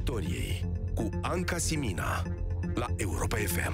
[0.00, 0.64] Victoriei
[0.94, 2.22] cu Anca Simina
[2.74, 3.72] la Europa FM.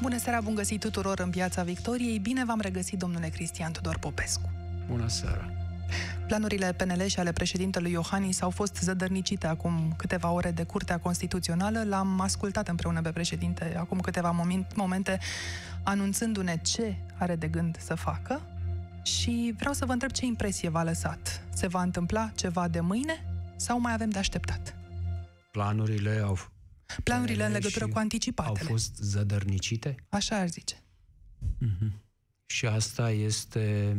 [0.00, 2.18] Bună seara, bun găsit tuturor în Piața Victoriei.
[2.18, 4.50] Bine v-am regăsit, domnule Cristian Tudor Popescu.
[4.90, 5.50] Bună seara!
[6.26, 11.84] Planurile PNL și ale președintelui Iohannis au fost zădărnicite acum câteva ore de Curtea Constituțională.
[11.84, 14.44] L-am ascultat împreună pe președinte acum câteva
[14.74, 15.18] momente
[15.82, 18.42] anunțându-ne ce are de gând să facă
[19.02, 21.42] și vreau să vă întreb ce impresie v-a lăsat.
[21.54, 23.27] Se va întâmpla ceva de mâine
[23.58, 24.76] sau mai avem de așteptat?
[25.52, 26.38] Planurile au
[27.04, 28.58] Planurile în legătură cu anticipatele.
[28.60, 29.94] Au fost zădărnicite?
[30.08, 30.82] Așa ar zice.
[31.38, 31.90] Mm-hmm.
[32.46, 33.96] Și asta este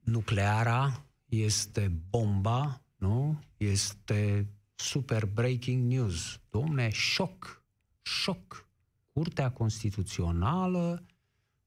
[0.00, 3.40] nucleara, este bomba, nu?
[3.56, 6.40] Este super breaking news.
[6.50, 7.62] Domne, șoc,
[8.02, 8.68] șoc.
[9.12, 11.06] Curtea Constituțională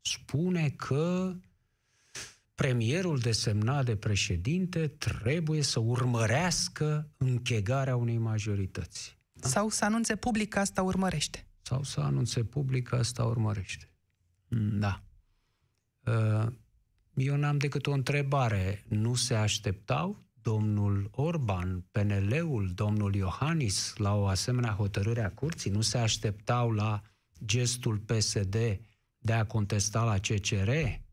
[0.02, 1.36] spune că
[2.56, 9.18] premierul desemnat de președinte trebuie să urmărească închegarea unei majorități.
[9.32, 9.48] Da?
[9.48, 11.46] Sau să anunțe public că asta urmărește.
[11.62, 13.92] Sau să anunțe public că asta urmărește.
[14.48, 15.04] Mm, da.
[16.06, 16.48] Uh,
[17.14, 18.84] eu n-am decât o întrebare.
[18.88, 25.72] Nu se așteptau domnul Orban, PNL-ul, domnul Iohannis la o asemenea hotărâre a curții?
[25.72, 27.02] Nu se așteptau la
[27.46, 28.56] gestul PSD
[29.18, 30.70] de a contesta la CCR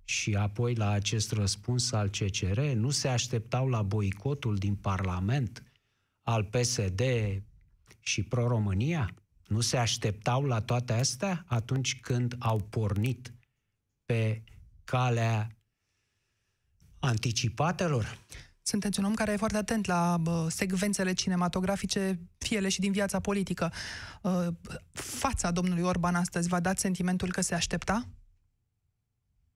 [0.09, 2.61] și apoi la acest răspuns al CCR?
[2.61, 5.63] Nu se așteptau la boicotul din Parlament
[6.23, 7.03] al PSD
[8.01, 9.15] și Pro-România?
[9.47, 13.33] Nu se așteptau la toate astea atunci când au pornit
[14.05, 14.43] pe
[14.85, 15.57] calea
[16.99, 18.19] anticipatelor?
[18.63, 23.21] Sunteți un om care e foarte atent la bă, secvențele cinematografice, fiele și din viața
[23.21, 23.73] politică.
[24.23, 24.47] Uh,
[24.93, 28.09] fața domnului Orban astăzi v-a dat sentimentul că se aștepta?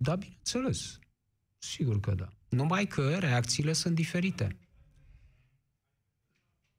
[0.03, 0.99] Da, bineînțeles.
[1.59, 2.29] Sigur că da.
[2.49, 4.57] Numai că reacțiile sunt diferite.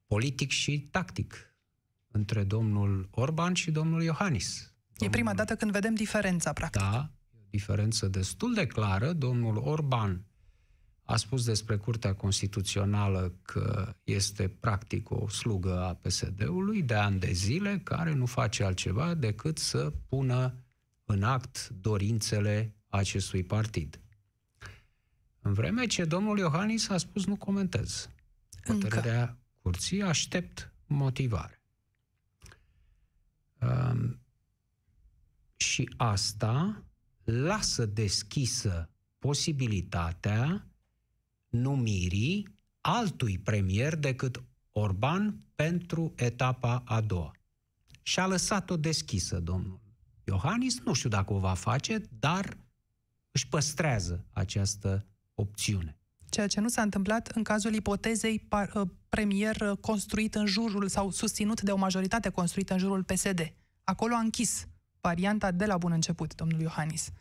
[0.06, 1.54] Politic și tactic
[2.08, 4.72] între domnul Orban și domnul Iohannis.
[4.92, 5.16] Domnul...
[5.16, 6.80] E prima dată când vedem diferența, practic.
[6.80, 9.12] Da, o diferență destul de clară.
[9.12, 10.24] Domnul Orban
[11.02, 17.32] a spus despre Curtea Constituțională că este practic o slugă a PSD-ului de ani de
[17.32, 20.54] zile, care nu face altceva decât să pună
[21.04, 24.00] în act dorințele acestui partid.
[25.40, 28.10] În vreme ce domnul Iohannis a spus nu comentez.
[28.66, 31.62] Hotărârea curții aștept motivare.
[33.60, 34.20] Um,
[35.56, 36.84] și asta
[37.24, 40.66] lasă deschisă posibilitatea
[41.48, 47.32] numirii altui premier decât Orban pentru etapa a doua.
[48.02, 49.80] Și a lăsat-o deschisă, domnul
[50.24, 50.80] Iohannis.
[50.80, 52.63] Nu știu dacă o va face, dar
[53.34, 55.98] își păstrează această opțiune.
[56.28, 61.60] Ceea ce nu s-a întâmplat în cazul ipotezei uh, premier construit în jurul sau susținut
[61.60, 63.52] de o majoritate construită în jurul PSD.
[63.84, 64.68] Acolo a închis
[65.00, 67.12] varianta de la bun început, domnul Iohannis.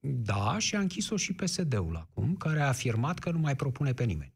[0.00, 4.04] Da, și a închis-o și PSD-ul acum, care a afirmat că nu mai propune pe
[4.04, 4.34] nimeni.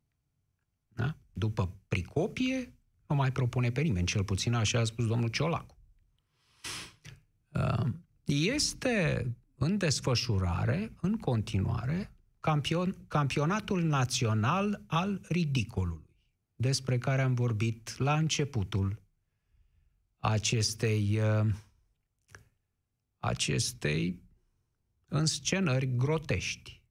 [0.89, 1.17] Da?
[1.33, 2.75] După pricopie,
[3.07, 5.77] nu mai propune pe nimeni, cel puțin așa a spus domnul Ciolacu.
[7.49, 7.87] Uh,
[8.25, 9.27] este
[9.63, 12.11] în desfășurare, în continuare,
[12.41, 16.17] campion, campionatul național al ridicolului,
[16.55, 19.03] despre care am vorbit la începutul
[20.19, 21.55] acestei, uh,
[23.19, 24.23] acestei
[25.09, 26.83] înscenări grotești.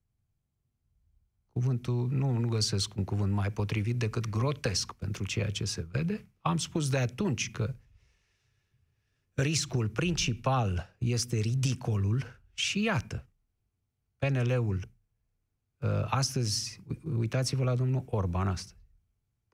[1.51, 6.27] Cuvântul, nu, nu găsesc un cuvânt mai potrivit decât grotesc pentru ceea ce se vede.
[6.41, 7.75] Am spus de atunci că
[9.33, 13.25] riscul principal este ridicolul și iată,
[14.17, 14.89] PNL-ul
[15.77, 16.81] uh, astăzi,
[17.17, 18.75] uitați-vă la domnul Orban astăzi,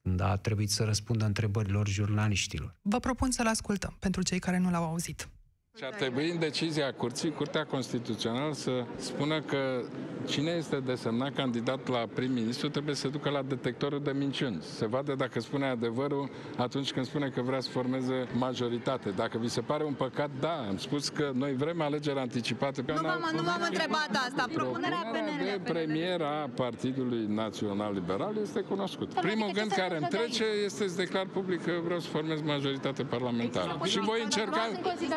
[0.02, 2.76] când a trebuit să răspundă întrebărilor jurnaliștilor.
[2.82, 5.30] Vă propun să-l ascultăm pentru cei care nu l-au auzit.
[5.78, 9.82] Și ar trebui în decizia Curții, Curtea Constituțională să spună că
[10.26, 14.62] cine este desemnat candidat la prim-ministru trebuie să ducă la detectorul de minciuni.
[14.62, 19.10] Se vadă dacă spune adevărul atunci când spune că vrea să formeze majoritate.
[19.10, 22.84] Dacă vi se pare un păcat, da, am spus că noi vrem alegeri anticipate.
[22.88, 24.46] Nu v-am, nu v-am întrebat asta.
[24.54, 29.20] Propunerea, Propunerea de premier a Partidului Național Liberal este cunoscută.
[29.22, 33.80] Primul gând care îmi trece este să declar public că vreau să formez majoritate parlamentară.
[33.84, 34.70] Și voi încerca,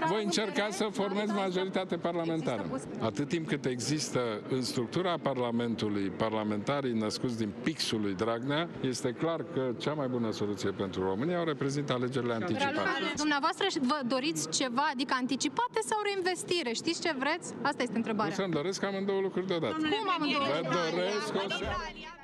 [0.08, 2.80] voi încerca încerca să formez majoritate parlamentară.
[3.00, 9.44] Atât timp cât există în structura Parlamentului parlamentarii născuți din pixul lui Dragnea, este clar
[9.54, 12.88] că cea mai bună soluție pentru România o reprezintă alegerile anticipate.
[13.16, 16.72] Dumneavoastră vă doriți ceva, adică anticipate sau reinvestire?
[16.72, 17.54] Știți ce vreți?
[17.62, 18.34] Asta este întrebarea.
[18.36, 19.74] Nu să-mi doresc amândouă lucruri deodată.
[19.74, 20.44] Cum amândouă?
[20.44, 22.17] Vă doresc o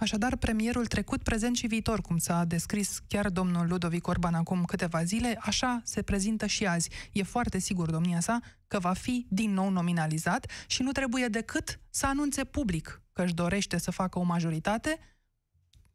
[0.00, 5.04] Așadar, premierul trecut, prezent și viitor, cum s-a descris chiar domnul Ludovic Orban acum câteva
[5.04, 6.90] zile, așa se prezintă și azi.
[7.12, 11.80] E foarte sigur, domnia sa, că va fi din nou nominalizat și nu trebuie decât
[11.90, 14.98] să anunțe public că își dorește să facă o majoritate,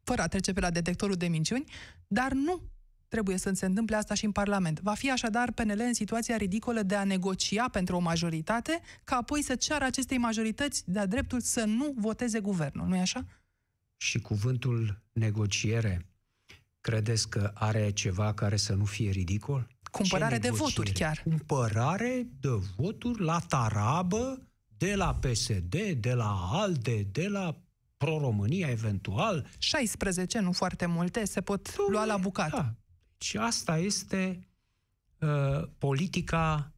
[0.03, 1.63] fără a trece pe la detectorul de minciuni,
[2.07, 2.61] dar nu
[3.07, 4.79] trebuie să se întâmple asta și în Parlament.
[4.79, 9.41] Va fi așadar PNL în situația ridicolă de a negocia pentru o majoritate, ca apoi
[9.43, 13.25] să ceară acestei majorități de-a dreptul să nu voteze guvernul, nu-i așa?
[14.03, 16.05] Și cuvântul negociere,
[16.81, 19.67] credeți că are ceva care să nu fie ridicol?
[19.91, 21.21] Cumpărare de voturi chiar.
[21.23, 24.47] Cumpărare de voturi la tarabă,
[24.77, 27.55] de la PSD, de la ALDE, de la
[27.97, 29.49] Pro-România eventual.
[29.57, 32.55] 16, nu foarte multe, se pot Dom'le, lua la bucată.
[32.55, 32.73] Da.
[33.17, 34.47] Și asta este
[35.19, 36.71] uh, politica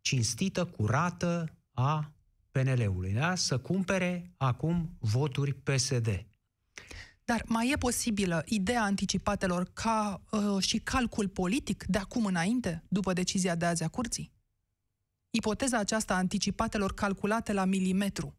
[0.00, 2.12] cinstită, curată a
[2.50, 3.34] PNL-ului, da?
[3.34, 6.27] Să cumpere acum voturi PSD.
[7.28, 13.12] Dar mai e posibilă ideea anticipatelor ca uh, și calcul politic de acum înainte, după
[13.12, 14.32] decizia de azi a curții?
[15.30, 18.36] Ipoteza aceasta anticipatelor calculate la milimetru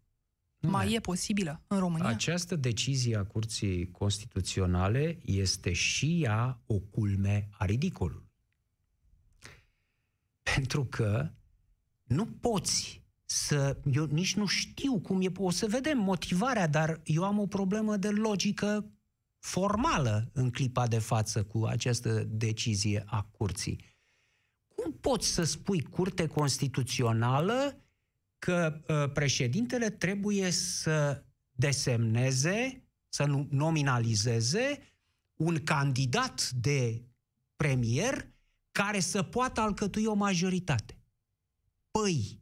[0.60, 2.08] nu mai e posibilă în România?
[2.08, 8.32] Această decizie a Curții Constituționale este și ea o culme a ridicolului.
[10.56, 11.32] Pentru că
[12.04, 13.02] nu poți
[13.32, 13.78] să...
[13.92, 15.32] Eu nici nu știu cum e...
[15.38, 18.92] O să vedem motivarea, dar eu am o problemă de logică
[19.40, 23.86] formală în clipa de față cu această decizie a curții.
[24.76, 27.84] Cum poți să spui curte constituțională
[28.40, 34.80] că uh, președintele trebuie să desemneze, să nominalizeze
[35.34, 37.04] un candidat de
[37.56, 38.30] premier
[38.72, 40.98] care să poată alcătui o majoritate.
[41.92, 42.39] Păi, uh,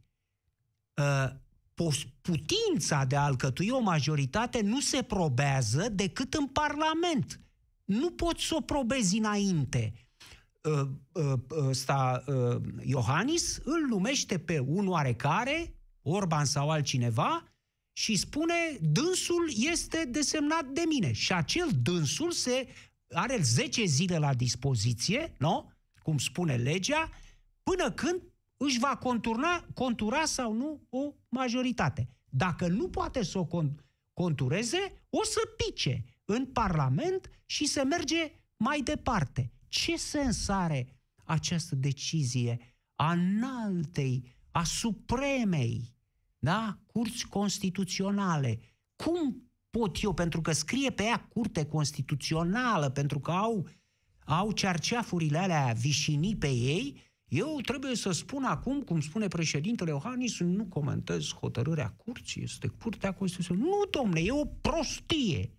[2.22, 7.40] putința de a alcătui o majoritate nu se probează decât în Parlament.
[7.86, 9.94] Nu poți să o probezi înainte.
[10.64, 11.34] Uh, uh,
[11.68, 12.24] ăsta,
[12.84, 17.44] Iohannis îl numește pe un oarecare, Orban sau altcineva,
[17.98, 21.12] și spune dânsul este desemnat de mine.
[21.12, 22.68] Și acel dânsul se
[23.10, 25.72] are 10 zile la dispoziție, nu?
[26.04, 27.10] cum spune legea,
[27.64, 28.22] până când
[28.58, 32.10] își va conturna, contura sau nu o majoritate.
[32.30, 33.48] Dacă nu poate să o
[34.14, 39.52] contureze, o să pice în Parlament și să merge mai departe.
[39.68, 42.60] Ce sens are această decizie
[42.96, 45.96] a înaltei, a supremei,
[46.40, 46.80] da?
[46.86, 48.60] curți constituționale?
[48.96, 53.68] Cum pot eu, pentru că scrie pe ea curte constituțională, pentru că au,
[54.26, 60.40] au cerceafurile alea vișinii pe ei, eu trebuie să spun acum, cum spune președintele Iohannis,
[60.40, 63.58] nu comentez hotărârea curții, este curtea Constituției.
[63.58, 65.52] Nu, domne, e o prostie.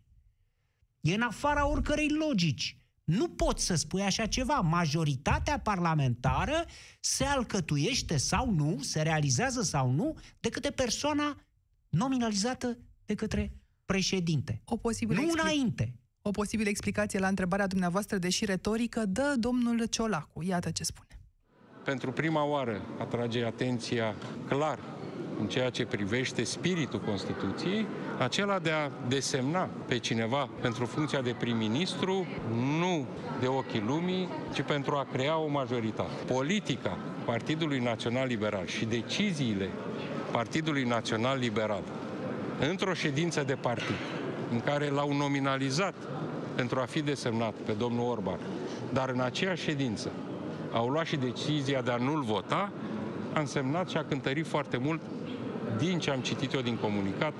[1.00, 2.78] E în afara oricărei logici.
[3.04, 4.60] Nu poți să spui așa ceva.
[4.60, 6.64] Majoritatea parlamentară
[7.00, 11.36] se alcătuiește sau nu, se realizează sau nu, de către persoana
[11.88, 13.52] nominalizată de către
[13.84, 14.62] președinte.
[14.64, 15.94] O posibilă nu expli- înainte.
[16.22, 20.42] O posibilă explicație la întrebarea dumneavoastră, deși retorică, dă domnul Ciolacu.
[20.42, 21.17] Iată ce spune
[21.88, 24.14] pentru prima oară atrage atenția
[24.48, 24.78] clar
[25.40, 27.86] în ceea ce privește spiritul Constituției,
[28.18, 32.26] acela de a desemna pe cineva pentru funcția de prim-ministru,
[32.78, 33.06] nu
[33.40, 36.10] de ochii lumii, ci pentru a crea o majoritate.
[36.34, 39.68] Politica Partidului Național Liberal și deciziile
[40.30, 41.82] Partidului Național Liberal
[42.70, 43.98] într-o ședință de partid
[44.50, 45.94] în care l-au nominalizat
[46.54, 48.38] pentru a fi desemnat pe domnul Orban,
[48.92, 50.10] dar în aceeași ședință
[50.72, 52.70] au luat și decizia de a nu-l vota,
[53.32, 55.00] a însemnat și a cântărit foarte mult,
[55.78, 57.32] din ce am citit eu din comunicat,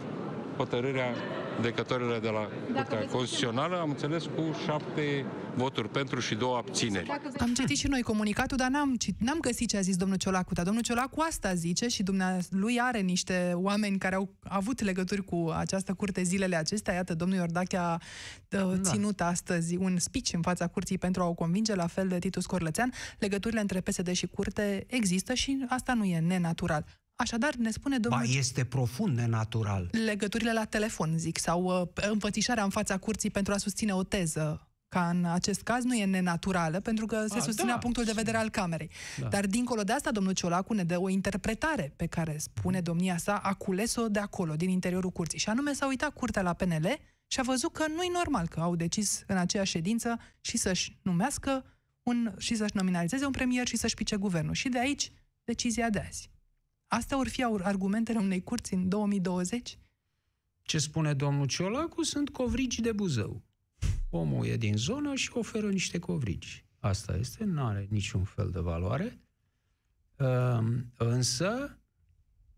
[0.56, 1.14] hotărârea
[1.62, 5.24] decătorile de la Curtea Constituțională, am înțeles cu șapte
[5.54, 7.10] voturi pentru și două abțineri.
[7.38, 10.54] Am citit și noi comunicatul, dar n-am, n-am găsit ce a zis domnul Ciolacu.
[10.54, 12.02] Dar domnul Ciolacu asta zice și
[12.50, 16.94] lui are niște oameni care au avut legături cu această curte zilele acestea.
[16.94, 17.98] Iată, domnul Iordache a
[18.48, 18.78] da.
[18.80, 22.46] ținut astăzi un speech în fața curții pentru a o convinge, la fel de Titus
[22.46, 22.92] Corlățean.
[23.18, 26.84] Legăturile între PSD și curte există și asta nu e nenatural.
[27.20, 28.20] Așadar, ne spune domnul...
[28.26, 29.88] Ba, este profund nenatural.
[30.04, 34.68] Legăturile la telefon, zic, sau uh, înfățișarea în fața curții pentru a susține o teză
[34.88, 38.12] ca în acest caz nu e nenaturală, pentru că se a, susține da, punctul de
[38.14, 38.90] vedere al Camerei.
[39.20, 39.28] Da.
[39.28, 43.36] Dar dincolo de asta, domnul Ciolacu ne dă o interpretare pe care spune domnia sa,
[43.36, 45.38] a cules-o de acolo, din interiorul curții.
[45.38, 48.60] Și anume s-a uitat curtea la PNL și a văzut că nu e normal că
[48.60, 51.64] au decis în aceeași ședință și să-și numească
[52.02, 54.54] un, și să-și nominalizeze un premier și să-și pice guvernul.
[54.54, 55.12] Și de aici
[55.44, 56.30] decizia de azi.
[56.88, 59.78] Astea vor fi argumentele unei curți în 2020?
[60.68, 63.42] ce spune domnul Ciolacu sunt covrigi de Buzău.
[64.10, 66.64] Omul e din zonă și oferă niște covrigi.
[66.78, 69.20] Asta este, nu are niciun fel de valoare.
[70.16, 71.78] Ehm, însă,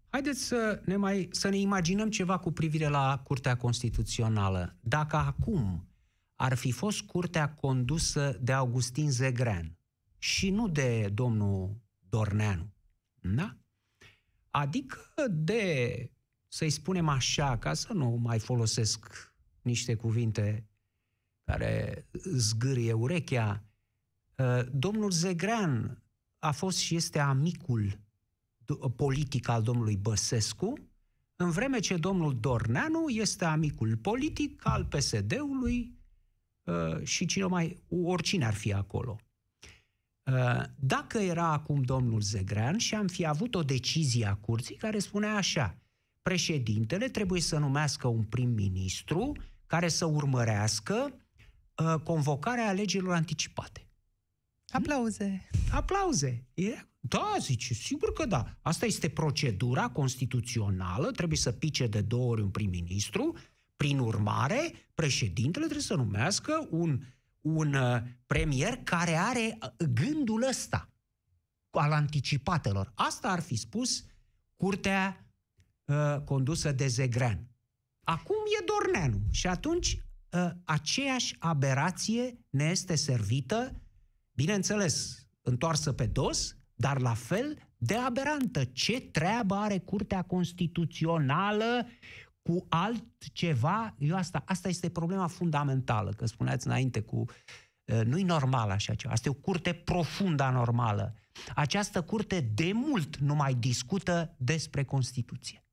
[0.08, 4.76] haideți să ne, mai, să ne imaginăm ceva cu privire la Curtea Constituțională.
[4.80, 5.88] Dacă acum
[6.34, 9.76] ar fi fost curtea condusă de Augustin Zegrean
[10.18, 11.76] și nu de domnul
[12.08, 12.72] Dorneanu,
[13.20, 13.56] da?
[14.50, 16.10] Adică de,
[16.48, 20.68] să-i spunem așa, ca să nu mai folosesc niște cuvinte
[21.44, 23.64] care zgârie urechea,
[24.38, 26.02] ă, domnul Zegrean
[26.38, 28.00] a fost și este amicul
[28.96, 30.90] politic al domnului Băsescu,
[31.36, 35.98] în vreme ce domnul Dorneanu este amicul politic al PSD-ului
[36.64, 39.16] uh, și cine mai, oricine ar fi acolo.
[40.22, 44.98] Uh, dacă era acum domnul Zegrean și am fi avut o decizie a curții care
[44.98, 45.78] spunea așa,
[46.22, 49.36] președintele trebuie să numească un prim-ministru
[49.66, 51.14] care să urmărească
[51.74, 53.88] uh, convocarea alegerilor anticipate.
[54.68, 55.48] Aplauze!
[55.70, 56.46] Aplauze!
[56.54, 58.58] E, da, zice, sigur că da.
[58.62, 63.36] Asta este procedura constituțională, trebuie să pice de două ori un prim-ministru,
[63.76, 67.00] prin urmare, președintele trebuie să numească un,
[67.40, 70.90] un uh, premier care are uh, gândul ăsta
[71.70, 72.92] al anticipatelor.
[72.94, 74.04] Asta ar fi spus
[74.56, 75.26] curtea
[75.84, 77.48] uh, condusă de Zegrean.
[78.04, 83.80] Acum e Dorneanu și atunci uh, aceeași aberație ne este servită
[84.32, 88.64] bineînțeles, întoarsă pe dos, dar la fel de aberantă.
[88.64, 91.86] Ce treabă are Curtea Constituțională
[92.42, 93.94] cu altceva?
[93.98, 97.24] Eu asta, asta este problema fundamentală, că spuneați înainte cu
[97.84, 99.12] uh, nu-i normal așa ceva.
[99.12, 101.14] Asta e o curte profund anormală.
[101.54, 105.64] Această curte de mult nu mai discută despre Constituție.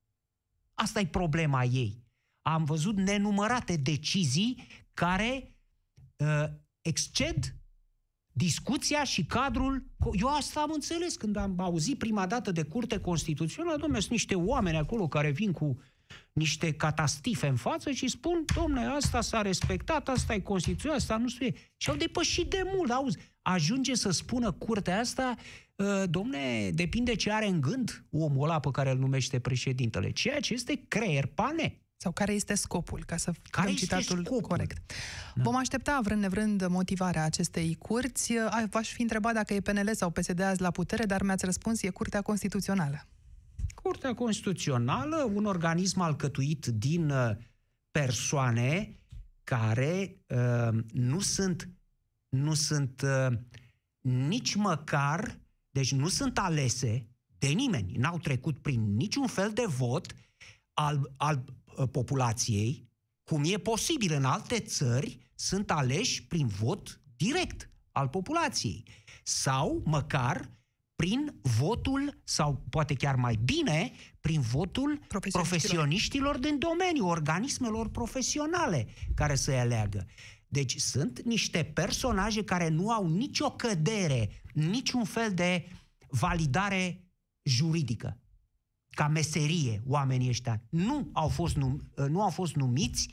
[0.74, 2.06] Asta e problema ei.
[2.42, 5.56] Am văzut nenumărate decizii care
[6.16, 6.44] uh,
[6.80, 7.58] exced
[8.32, 9.86] discuția și cadrul...
[10.12, 14.34] Eu asta am înțeles când am auzit prima dată de curte constituțională, domnule, sunt niște
[14.34, 15.78] oameni acolo care vin cu
[16.32, 21.28] niște catastife în față și spun, domnule, asta s-a respectat, asta e Constituția, asta nu
[21.28, 21.48] știu.
[21.76, 25.34] Și au depășit de mult, auzi, ajunge să spună curtea asta,
[25.78, 30.40] ă, domne, depinde ce are în gând omul ăla pe care îl numește președintele, ceea
[30.40, 31.82] ce este creier pane.
[32.00, 34.40] Sau care este scopul, ca să care citatul scopul?
[34.40, 34.92] corect.
[35.34, 35.42] Da.
[35.42, 38.32] Vom aștepta, vrând nevrând, motivarea acestei curți.
[38.70, 41.88] V-aș fi întrebat dacă e PNL sau PSD azi la putere, dar mi-ați răspuns, e
[41.88, 43.06] Curtea Constituțională.
[43.88, 47.30] Curtea Constituțională, un organism alcătuit din uh,
[47.90, 49.00] persoane
[49.44, 51.70] care uh, nu sunt,
[52.28, 53.38] nu sunt uh,
[54.00, 55.40] nici măcar,
[55.70, 60.14] deci nu sunt alese de nimeni, n-au trecut prin niciun fel de vot
[60.72, 61.44] al, al
[61.78, 62.90] Uh, populației,
[63.24, 68.84] cum e posibil în alte țări, sunt aleși prin vot direct al populației.
[69.22, 70.50] Sau, măcar,
[71.02, 78.86] prin votul, sau poate chiar mai bine, prin votul profesioniștilor, profesioniștilor din domeniu, organismelor profesionale
[79.14, 80.06] care să aleagă.
[80.48, 85.68] Deci sunt niște personaje care nu au nicio cădere, niciun fel de
[86.08, 87.04] validare
[87.42, 88.20] juridică
[88.90, 90.62] ca meserie oamenii ăștia.
[90.70, 93.08] Nu au fost, num, nu au fost numiți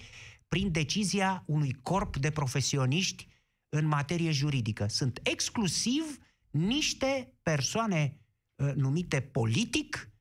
[0.48, 3.28] prin decizia unui corp de profesioniști
[3.70, 4.86] în materie juridică.
[4.88, 6.20] Sunt exclusiv
[6.56, 8.18] niște persoane
[8.56, 10.12] uh, numite politic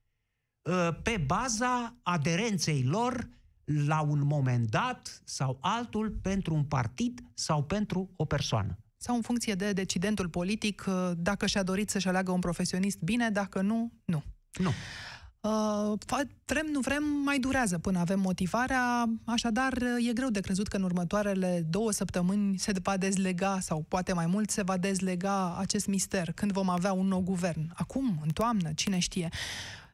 [0.62, 3.28] uh, pe baza aderenței lor
[3.64, 8.78] la un moment dat sau altul pentru un partid sau pentru o persoană.
[8.96, 13.30] Sau în funcție de decidentul politic, uh, dacă și-a dorit să-și aleagă un profesionist, bine,
[13.30, 14.22] dacă nu, nu.
[14.52, 14.70] Nu.
[15.44, 15.98] Uh,
[16.44, 20.82] vrem, nu vrem, mai durează până avem motivarea, așadar e greu de crezut că în
[20.82, 26.32] următoarele două săptămâni se va dezlega, sau poate mai mult, se va dezlega acest mister,
[26.32, 27.72] când vom avea un nou guvern.
[27.74, 29.28] Acum, în toamnă, cine știe.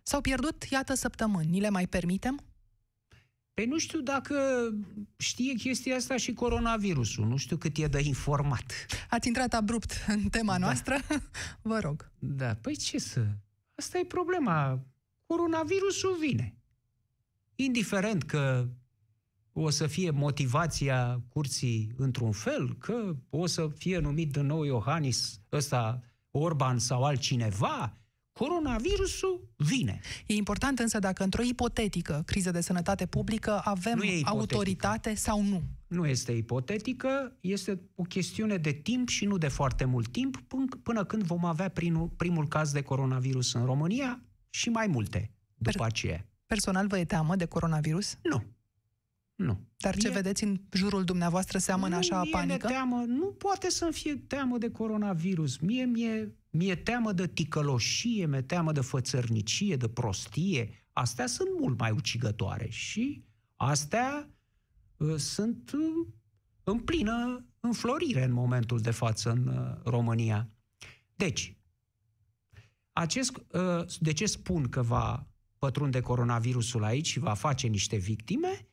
[0.02, 1.50] S-au pierdut, iată, săptămâni.
[1.50, 2.40] Ni le mai permitem?
[3.54, 4.37] Păi nu știu dacă
[5.16, 7.26] știe chestia asta și coronavirusul.
[7.26, 8.73] Nu știu cât e de informat.
[9.11, 10.59] Ați intrat abrupt în tema da.
[10.59, 10.97] noastră.
[11.62, 12.11] Vă rog.
[12.19, 13.26] Da, păi ce să...
[13.75, 14.80] Asta e problema
[15.31, 16.57] coronavirusul vine.
[17.55, 18.69] Indiferent că
[19.53, 25.41] o să fie motivația curții într-un fel, că o să fie numit din nou Iohannis
[25.53, 27.97] ăsta Orban sau altcineva,
[28.33, 30.01] coronavirusul vine.
[30.27, 35.63] E important însă dacă într-o ipotetică criză de sănătate publică avem autoritate sau nu.
[35.87, 40.43] Nu este ipotetică, este o chestiune de timp și nu de foarte mult timp,
[40.83, 45.78] până când vom avea primul, primul caz de coronavirus în România, și mai multe după
[45.78, 46.26] per- aceea.
[46.47, 48.19] Personal vă e teamă de coronavirus?
[48.23, 48.45] Nu.
[49.35, 49.61] Nu.
[49.76, 52.66] Dar ce Mie- vedeți în jurul dumneavoastră seamănă așa nu, mie panică?
[52.66, 55.59] Mi-e teamă, nu poate să-mi fie teamă de coronavirus.
[55.59, 60.87] Mie mi-e, mi-e teamă de ticăloșie, mi-e teamă de fățărnicie, de prostie.
[60.92, 63.25] Astea sunt mult mai ucigătoare și
[63.57, 64.30] astea
[64.97, 66.07] uh, sunt uh,
[66.64, 70.50] în plină înflorire în momentul de față în uh, România.
[71.14, 71.57] Deci,
[73.00, 75.26] acest, uh, de ce spun că va
[75.59, 78.69] pătrunde coronavirusul aici și va face niște victime?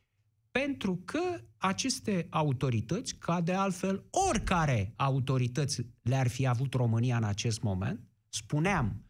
[0.50, 1.20] Pentru că
[1.56, 9.04] aceste autorități, ca de altfel oricare autorități le-ar fi avut România în acest moment, spuneam,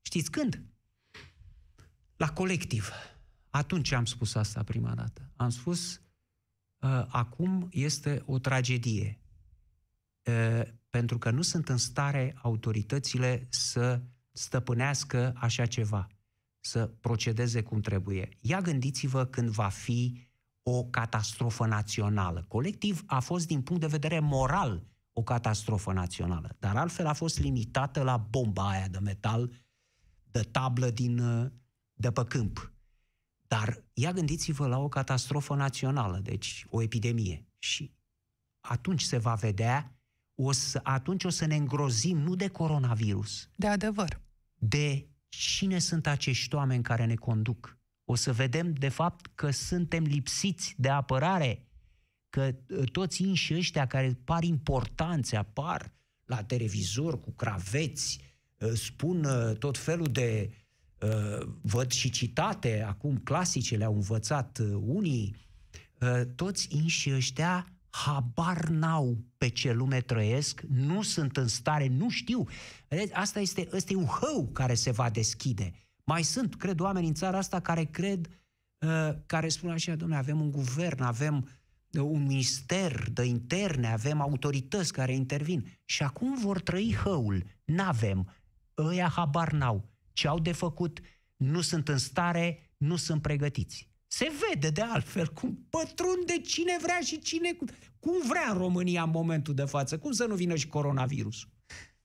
[0.00, 0.64] știți când?
[2.16, 2.90] La colectiv.
[3.50, 5.32] Atunci am spus asta prima dată.
[5.36, 6.02] Am spus,
[6.78, 9.20] uh, acum este o tragedie.
[10.22, 14.02] Uh, pentru că nu sunt în stare autoritățile să
[14.40, 16.08] stăpânească așa ceva,
[16.60, 18.38] să procedeze cum trebuie.
[18.40, 20.28] Ia gândiți-vă când va fi
[20.62, 22.44] o catastrofă națională.
[22.48, 27.38] Colectiv a fost din punct de vedere moral o catastrofă națională, dar altfel a fost
[27.38, 29.52] limitată la bomba aia de metal
[30.30, 31.50] de tablă din, uh,
[31.92, 32.72] de pe câmp.
[33.46, 37.46] Dar ia gândiți-vă la o catastrofă națională, deci o epidemie.
[37.58, 37.94] Și
[38.60, 39.94] atunci se va vedea,
[40.34, 44.29] o să, atunci o să ne îngrozim nu de coronavirus, De adevăr.
[44.62, 47.78] De cine sunt acești oameni care ne conduc.
[48.04, 51.66] O să vedem, de fapt, că suntem lipsiți de apărare,
[52.28, 55.92] că uh, toți inși ăștia care par importanți apar
[56.24, 58.20] la televizor cu craveți,
[58.58, 60.50] uh, spun uh, tot felul de...
[61.02, 65.36] uh, Văd și citate, acum clasice le-au învățat uh, unii,
[66.00, 72.08] uh, toți inși ăștia habar n-au pe ce lume trăiesc, nu sunt în stare, nu
[72.08, 72.46] știu.
[72.88, 75.72] Vedeți, Asta este, ăsta e un hău care se va deschide.
[76.04, 78.28] Mai sunt, cred, oameni în țara asta care cred,
[78.78, 81.48] uh, care spun așa, domnule, avem un guvern, avem
[81.92, 85.66] uh, un minister de interne, avem autorități care intervin.
[85.84, 87.44] Și acum vor trăi hăul.
[87.64, 88.32] N-avem.
[88.78, 89.88] Ăia habar n-au.
[90.12, 91.00] Ce au de făcut,
[91.36, 93.89] nu sunt în stare, nu sunt pregătiți.
[94.12, 97.56] Se vede de altfel cum pătrunde cine vrea și cine
[98.00, 99.98] cum vrea în România în momentul de față.
[99.98, 101.48] Cum să nu vină și coronavirusul?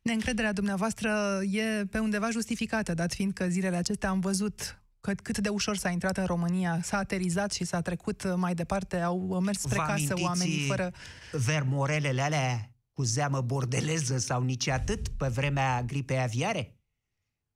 [0.01, 5.37] Neîncrederea dumneavoastră e pe undeva justificată, dat fiind că zilele acestea am văzut cât, cât
[5.37, 9.59] de ușor s-a intrat în România, s-a aterizat și s-a trecut mai departe, au mers
[9.59, 10.91] spre Vă casă amintiți oamenii fără...
[11.31, 16.79] vermorelele alea cu zeamă bordeleză sau nici atât pe vremea gripei aviare?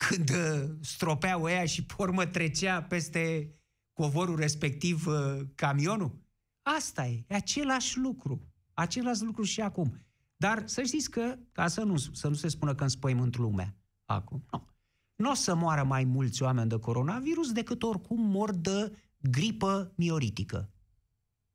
[0.07, 3.53] Când uh, stropeau ăia și pe urmă trecea peste
[3.99, 6.11] covorul respectiv uh, camionul?
[6.61, 8.41] Asta e, e același lucru.
[8.73, 10.05] Același lucru și acum.
[10.37, 14.45] Dar să știți că, ca să nu, să nu se spună că înspăimânt lumea acum,
[14.51, 14.67] nu.
[15.15, 20.69] Nu o să moară mai mulți oameni de coronavirus decât oricum mor de gripă mioritică.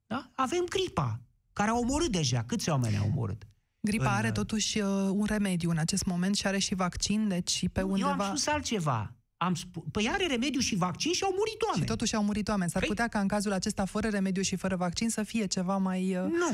[0.07, 0.31] Da?
[0.35, 1.21] Avem gripa,
[1.53, 2.43] care a omorât deja.
[2.43, 3.47] Câți oameni au omorât?
[3.79, 7.69] Gripa În- are totuși uh, un remediu în acest moment și are și vaccin, deci
[7.71, 8.11] pe Eu undeva...
[8.11, 9.14] am spus altceva.
[9.37, 11.81] Am spus, păi are remediu și vaccin și au murit oameni.
[11.85, 12.69] Și totuși au murit oameni.
[12.71, 15.77] S-ar Păi- putea ca în cazul acesta, fără remediu și fără vaccin, să fie ceva
[15.77, 16.15] mai...
[16.17, 16.51] uh, Nu.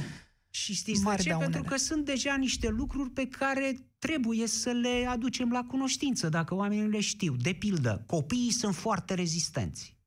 [0.50, 1.30] Și știți de Mari ce?
[1.30, 1.52] daunele.
[1.52, 6.56] Pentru că sunt deja niște lucruri pe care trebuie să le aducem la cunoștință, dacă
[6.56, 7.36] oamenii nu le știu.
[7.36, 9.98] De pildă, copiii sunt foarte rezistenți.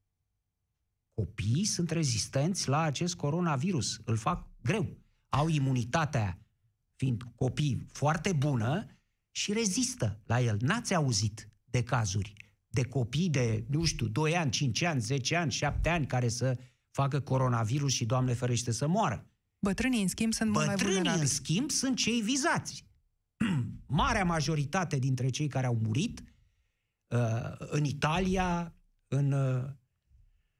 [1.14, 4.00] Copiii sunt rezistenți la acest coronavirus.
[4.04, 4.96] Îl fac greu.
[5.28, 6.38] Au imunitatea,
[6.96, 8.86] fiind copii, foarte bună
[9.30, 10.56] și rezistă la el.
[10.60, 12.32] N-ați auzit de cazuri
[12.74, 16.58] de copii de, nu știu, 2 ani, 5 ani, 10 ani, 7 ani care să
[16.90, 19.28] facă coronavirus și, Doamne ferește, să moară.
[19.58, 21.34] Bătrânii, în schimb, sunt mult mai Bătrânii, în vulnerabili.
[21.34, 22.86] schimb, sunt cei vizați.
[23.86, 26.22] Marea majoritate dintre cei care au murit
[27.08, 27.18] uh,
[27.58, 28.74] în Italia,
[29.08, 29.64] în, uh,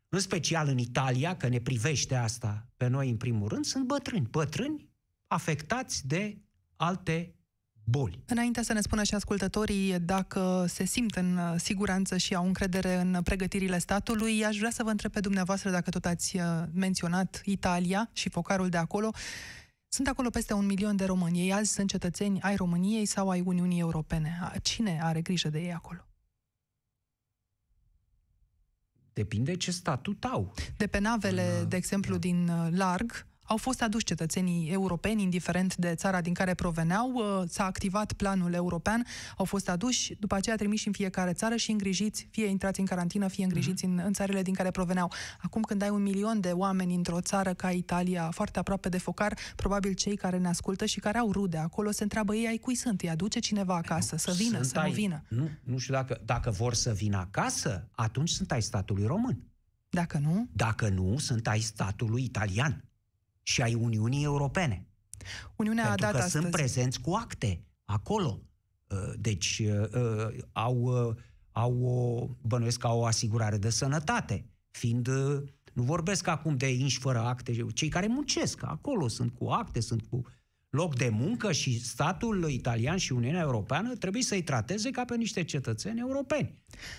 [0.09, 4.27] în special în Italia, că ne privește asta pe noi în primul rând, sunt bătrâni.
[4.31, 4.91] Bătrâni
[5.27, 6.43] afectați de
[6.77, 7.35] alte
[7.85, 8.23] boli.
[8.27, 12.95] Înainte să ne spună și ascultătorii dacă se simt în uh, siguranță și au încredere
[12.95, 16.43] în pregătirile statului, aș vrea să vă întreb pe dumneavoastră, dacă tot ați uh,
[16.73, 19.11] menționat Italia și focarul de acolo,
[19.89, 21.41] sunt acolo peste un milion de români.
[21.41, 24.39] Ei azi sunt cetățeni ai României sau ai Uniunii Europene.
[24.43, 26.07] A- Cine are grijă de ei acolo?
[29.13, 30.55] Depinde ce statut au.
[30.77, 35.77] De pe navele, În, de exemplu, din uh, larg, au fost aduși cetățenii europeni, indiferent
[35.77, 40.57] de țara din care proveneau, uh, s-a activat planul european, au fost aduși, după aceea
[40.57, 44.43] trimiși în fiecare țară și îngrijiți, fie intrați în carantină, fie îngrijiți în, în țările
[44.43, 45.13] din care proveneau.
[45.43, 49.39] Acum când ai un milion de oameni într-o țară ca Italia, foarte aproape de focar,
[49.57, 52.75] probabil cei care ne ascultă și care au rude acolo se întreabă ei ai cui
[52.75, 55.23] sunt, îi aduce cineva acasă, să vină, Sunt să ai, nu vină.
[55.29, 59.43] Nu, nu știu dacă, dacă vor să vină acasă, atunci sunt ai statului român.
[59.91, 60.49] Dacă nu?
[60.53, 62.85] Dacă nu, sunt ai statului italian
[63.47, 64.87] și ai Uniunii Europene.
[65.57, 66.43] Uniunea Pentru a dat că astăzi.
[66.43, 68.41] sunt prezenți cu acte acolo.
[68.89, 71.17] Uh, Deci uh, uh, au, uh,
[71.53, 76.73] au o, bănuiesc că au o asigurare de sănătate, fiind, uh, nu vorbesc acum de
[76.73, 80.23] inși fără acte, cei care muncesc acolo sunt cu acte, sunt cu
[80.75, 85.45] loc de muncă și statul italian și Uniunea Europeană trebuie să-i trateze ca pe niște
[85.45, 86.55] cetățeni europeni.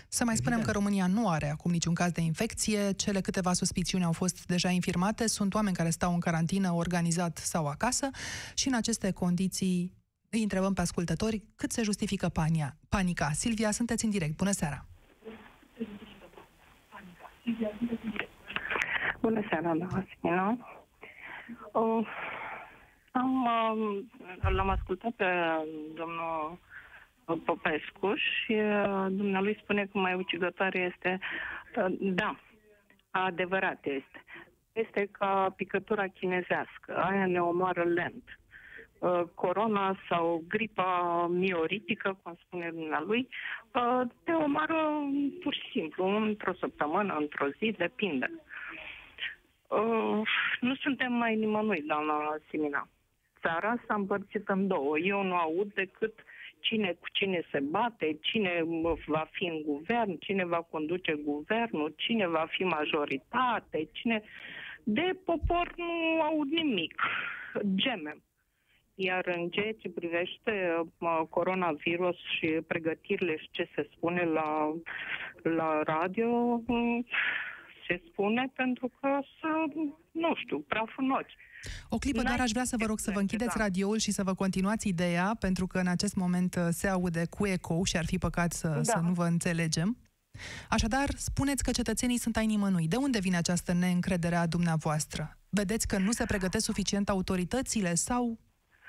[0.07, 0.77] Să mai spunem Evident.
[0.77, 2.91] că România nu are acum niciun caz de infecție.
[2.91, 5.27] Cele câteva suspiciuni au fost deja infirmate.
[5.27, 8.09] Sunt oameni care stau în carantină, organizat sau acasă
[8.53, 9.93] și în aceste condiții
[10.29, 13.31] îi întrebăm pe ascultători cât se justifică pania, panica.
[13.31, 14.35] Silvia, sunteți în direct.
[14.35, 14.85] Bună seara!
[19.21, 20.57] Bună seara, doamna Simina.
[21.73, 22.07] Uh,
[23.15, 23.45] am,
[24.41, 25.25] uh, l-am ascultat pe
[25.93, 26.59] domnul
[27.45, 31.19] Popescu și uh, dumnealui spune că mai ucigătoare este...
[31.77, 32.35] Uh, da,
[33.11, 34.23] adevărat este.
[34.73, 36.95] Este ca picătura chinezească.
[36.95, 38.39] Aia ne omoară lent.
[38.99, 43.27] Uh, corona sau gripa mioritică, cum spune dumnealui,
[43.73, 44.75] uh, te omoară
[45.41, 48.31] pur și simplu, într-o săptămână, într-o zi, depinde.
[49.67, 50.21] Uh,
[50.59, 52.87] nu suntem mai nimănui, doamna Simina.
[53.45, 54.99] Țara s-a împărțit în două.
[54.99, 56.13] Eu nu aud decât
[56.59, 61.93] cine cu cine se bate, cine mă, va fi în guvern, cine va conduce guvernul,
[61.97, 64.23] cine va fi majoritate, cine...
[64.87, 67.01] De popor nu aud nimic.
[67.75, 68.23] Gemem.
[68.95, 74.75] Iar în ceea ce privește uh, coronavirus și pregătirile și ce se spune la,
[75.43, 77.05] la radio, mm,
[77.87, 79.47] se spune pentru că să,
[80.11, 81.35] nu știu, praf în ochi.
[81.89, 83.63] O clipă, N-ai dar aș vrea să vă rog să vă exemple, închideți da.
[83.63, 87.47] radioul și să vă continuați ideea, pentru că în acest moment uh, se aude cu
[87.47, 88.81] ecou și ar fi păcat să, Da.
[88.83, 89.97] să nu vă înțelegem.
[90.69, 92.87] Așadar, spuneți că cetățenii sunt ai nimănui.
[92.87, 95.37] De unde vine această neîncredere a dumneavoastră?
[95.49, 98.39] Vedeți că nu se pregătesc suficient autoritățile sau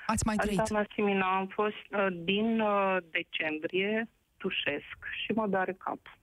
[0.07, 0.61] ați mai trăit?
[0.67, 6.16] Doamna Simina, am fost uh, din uh, decembrie, tușesc și mă doare capul.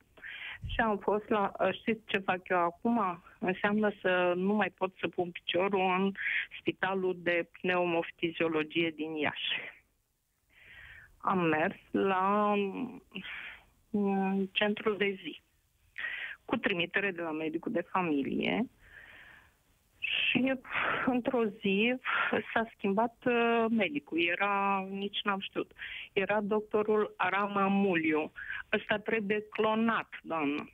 [0.65, 3.23] Și am fost la, uh, știți ce fac eu acum?
[3.39, 6.11] Înseamnă să nu mai pot să pun piciorul în
[6.59, 9.73] spitalul de pneumofiziologie din Iași.
[11.17, 12.53] Am mers la
[13.89, 15.41] um, centrul de zi
[16.45, 18.69] cu trimitere de la medicul de familie
[20.35, 20.53] și
[21.05, 21.95] într-o zi
[22.53, 24.17] s-a schimbat uh, medicul.
[24.21, 25.71] Era, nici n-am știut,
[26.13, 28.31] era doctorul Arama Muliu.
[28.73, 30.69] Ăsta trebuie clonat, doamnă.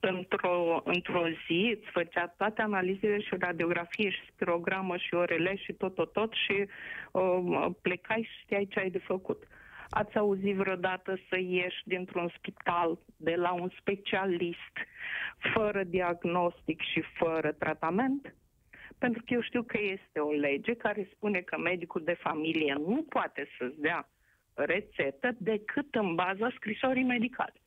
[0.00, 5.94] Într-o, într-o zi îți făcea toate analizele și radiografie și spirogramă și orele și tot,
[5.94, 6.66] tot, tot și
[7.12, 9.42] uh, plecai și știai ce ai de făcut.
[9.90, 14.74] Ați auzit vreodată să ieși dintr-un spital de la un specialist
[15.54, 18.34] fără diagnostic și fără tratament?
[18.98, 23.06] Pentru că eu știu că este o lege care spune că medicul de familie nu
[23.08, 24.08] poate să-ți dea
[24.54, 27.60] rețetă decât în baza scrisorii medicale.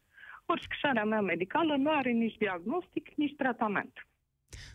[0.46, 4.08] Ori scrisoarea mea medicală nu are nici diagnostic, nici tratament.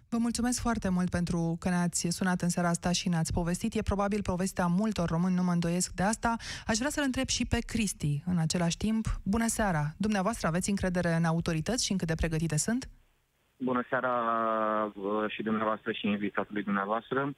[0.08, 3.74] Vă mulțumesc foarte mult pentru că ne-ați sunat în seara asta și ne-ați povestit.
[3.74, 6.36] E probabil povestea multor români, nu mă îndoiesc de asta.
[6.66, 9.06] Aș vrea să-l întreb și pe Cristi în același timp.
[9.22, 9.84] Bună seara!
[9.96, 12.88] Dumneavoastră aveți încredere în autorități și în cât de pregătite sunt?
[13.56, 14.14] Bună seara
[14.94, 17.34] uh, și dumneavoastră și invitatului dumneavoastră.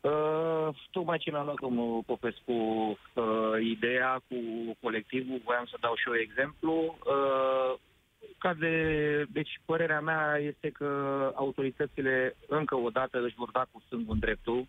[0.00, 4.36] Uh, tocmai ce mi-a luat domnul Popescu uh, ideea cu
[4.80, 6.72] colectivul, voiam să dau și eu exemplu.
[7.14, 7.78] Uh,
[8.38, 10.86] ca de, deci părerea mea este că
[11.34, 14.66] autoritățile încă o dată își vor da cu sângul în dreptul.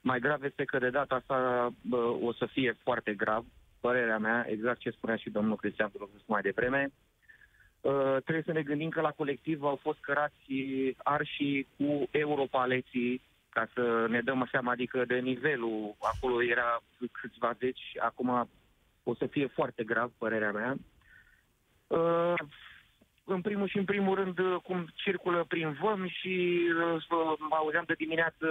[0.00, 3.44] Mai grav este că de data asta bă, o să fie foarte grav,
[3.80, 6.90] părerea mea, exact ce spunea și domnul Cristian Tudorescu mai devreme.
[7.80, 10.52] Uh, trebuie să ne gândim că la colectiv au fost cărați
[10.96, 17.82] arșii cu europaleții ca să ne dăm seama, adică de nivelul, acolo era câțiva zeci,
[17.98, 18.48] acum
[19.02, 20.76] o să fie foarte grav, părerea mea.
[21.86, 22.25] Uh,
[23.36, 27.94] în primul și în primul rând, uh, cum circulă prin văm și uh, auzeam de
[27.98, 28.46] dimineață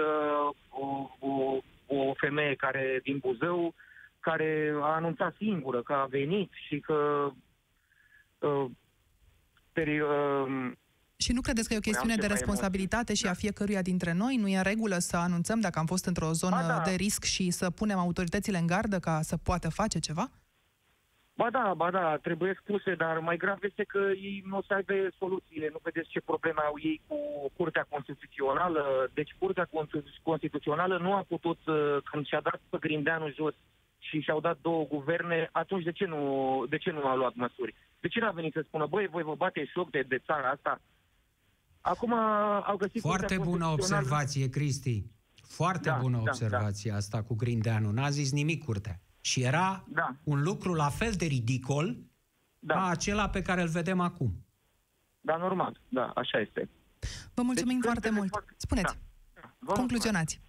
[0.70, 0.86] o,
[1.20, 1.34] o,
[1.98, 3.74] o femeie care din Buzău,
[4.20, 7.30] care a anunțat singură că a venit și că
[8.40, 8.66] uh,
[9.74, 10.72] peri, uh,
[11.16, 14.36] Și nu credeți că e o chestiune de ceva responsabilitate și a fiecăruia dintre noi?
[14.36, 16.82] Nu e în regulă să anunțăm dacă am fost într-o zonă Ba da.
[16.86, 20.32] de risc și să punem autoritățile în gardă ca să poată face ceva?
[21.38, 24.74] Ba da, ba da, trebuie spuse, dar mai grav este că ei nu o să
[24.74, 25.70] aibă soluțiile.
[25.72, 27.18] Nu vedeți ce probleme au ei cu
[27.58, 29.10] Curtea Constituțională.
[29.14, 33.54] Deci Curtea Constitu- Constituțională nu a putut, uh, când și-a dat pe grindeanul jos
[34.00, 36.22] și și-au dat două guverne, atunci de ce nu,
[36.70, 37.76] de ce nu a luat măsuri?
[38.00, 40.50] De ce nu a venit să spună, băi, voi vă bate joc de, de țara
[40.50, 40.82] asta?
[41.82, 42.14] Acum
[42.64, 43.02] au găsit...
[43.02, 45.04] Foarte bună observație, Cristi.
[45.48, 46.98] Foarte da, bună da, observație da.
[46.98, 47.92] asta cu Grindeanu.
[47.92, 49.00] N-a zis nimic curtea.
[49.26, 50.16] Și era da.
[50.24, 51.98] un lucru la fel de ridicol
[52.60, 52.74] da.
[52.74, 54.46] ca acela pe care îl vedem acum.
[55.22, 55.80] Da, normal.
[55.90, 56.70] Da, așa este.
[57.34, 58.30] Vă mulțumim deci, foarte mult.
[58.30, 58.54] Fac...
[58.58, 58.98] Spuneți.
[59.34, 59.42] Da.
[59.60, 59.74] da.
[59.74, 60.42] Concluzionați.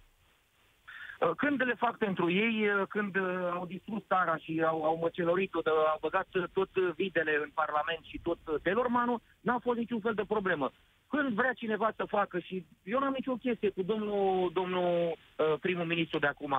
[1.21, 4.97] Uh, când le fac pentru ei, uh, când uh, au distrus țara și au, au
[5.01, 10.23] măcelorit-o, au băgat tot videle în Parlament și tot Telormanul, n-a fost niciun fel de
[10.27, 10.71] problemă.
[11.09, 15.85] Când vrea cineva să facă și eu n-am nicio chestie cu domnul, domnul uh, primul
[15.85, 16.55] ministru de acum,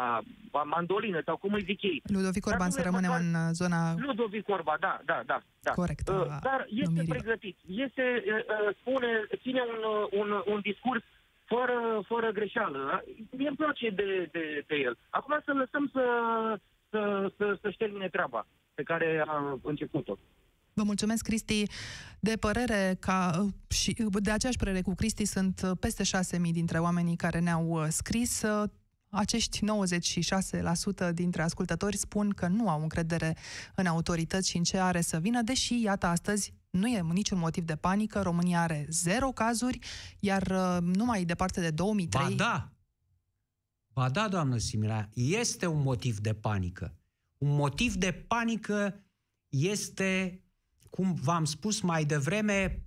[0.64, 2.03] mandolină sau cum îi zic ei.
[2.05, 3.94] Ludovic Orban, să rămânem în zona...
[3.97, 5.38] Ludovic Orban, da, da, da.
[5.61, 5.73] da.
[5.73, 6.09] Corect.
[6.09, 7.16] Uh, dar este numirilor.
[7.16, 9.11] pregătit, este, uh, spune,
[9.42, 9.81] ține un,
[10.21, 11.05] un, un discurs
[11.52, 13.04] fără, fără greșeală.
[13.30, 14.98] Mie îmi place de, de, de el.
[15.11, 16.04] Acum să lăsăm să,
[16.90, 20.14] să, să, să-și termine treaba pe care a început-o.
[20.72, 21.62] Vă mulțumesc, Cristi.
[22.20, 26.02] De părere ca și de aceeași părere cu Cristi sunt peste
[26.37, 28.44] 6.000 dintre oamenii care ne-au scris.
[29.11, 29.61] Acești
[31.08, 33.37] 96% dintre ascultători spun că nu au încredere
[33.74, 37.64] în autorități și în ce are să vină, deși, iată, astăzi nu e niciun motiv
[37.64, 38.20] de panică.
[38.20, 39.78] România are zero cazuri,
[40.18, 42.28] iar uh, numai departe de 2003...
[42.28, 42.72] Ba da!
[43.92, 46.98] Ba da, doamnă Simila, este un motiv de panică.
[47.38, 49.04] Un motiv de panică
[49.48, 50.42] este,
[50.90, 52.87] cum v-am spus mai devreme,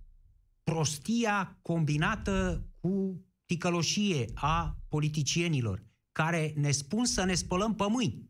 [0.64, 8.30] prostia combinată cu ticăloșie a politicienilor, care ne spun să ne spălăm pe mâini.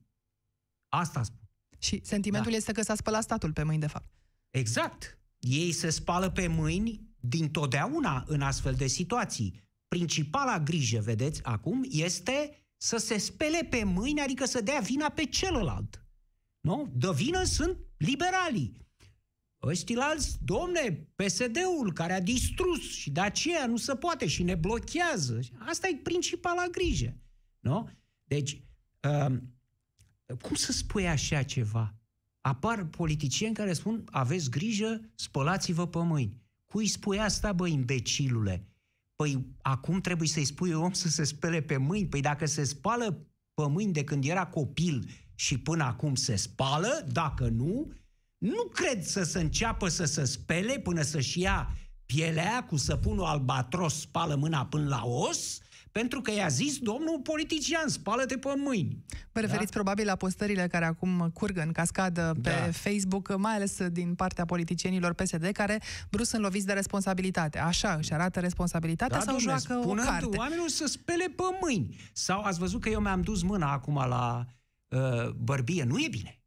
[0.89, 1.39] Asta spun.
[1.77, 2.57] Și sentimentul da.
[2.57, 4.13] este că s-a spălat statul pe mâini, de fapt.
[4.49, 5.20] Exact.
[5.41, 9.69] Ei se spală pe mâini din totdeauna în astfel de situații.
[9.87, 15.25] Principala grijă, vedeți, acum, este să se spele pe mâini, adică să dea vina pe
[15.25, 16.05] celălalt.
[16.59, 16.91] Nu?
[16.95, 18.79] De vină sunt liberalii.
[19.63, 24.55] Ăștia alți, domne, PSD-ul care a distrus și de aceea nu se poate și ne
[24.55, 25.39] blochează.
[25.57, 27.17] Asta e principala grijă.
[27.59, 27.89] Nu?
[28.23, 28.63] Deci,
[29.01, 29.37] uh,
[30.41, 31.95] cum să spui așa ceva?
[32.41, 36.41] Apar politicieni care spun aveți grijă, spălați-vă pe mâini.
[36.65, 38.65] Cui spui asta, bă, imbecilule?
[39.15, 42.07] Păi acum trebuie să-i spui om să se spele pe mâini.
[42.07, 47.07] Păi dacă se spală pe mâini de când era copil și până acum se spală,
[47.11, 47.91] dacă nu,
[48.37, 51.75] nu cred să se înceapă să se spele până să-și ia
[52.05, 55.59] pielea cu săpunul albatros, spală mâna până la os,
[55.91, 59.05] pentru că i-a zis domnul politician, spală-te pe mâini.
[59.31, 59.73] Vă referiți da?
[59.73, 62.71] probabil la postările care acum curg în cascadă pe da.
[62.71, 67.59] Facebook, mai ales din partea politicienilor PSD, care brusc sunt loviți de responsabilitate.
[67.59, 70.37] Așa își arată responsabilitatea da, sau domne, joacă o carte?
[70.37, 71.95] oamenilor să spele pe mâini.
[72.13, 74.45] Sau ați văzut că eu mi-am dus mâna acum la
[74.87, 75.83] uh, bărbie.
[75.83, 76.41] Nu e bine.